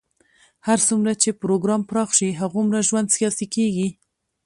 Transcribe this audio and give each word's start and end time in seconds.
هر 0.67 0.79
څومره 0.87 1.13
چې 1.21 1.29
پروګرام 1.41 1.81
پراخ 1.89 2.09
شي، 2.17 2.29
هغومره 2.41 2.79
ژوند 2.89 3.07
سیاسي 3.17 3.45
کېږي. 3.55 3.87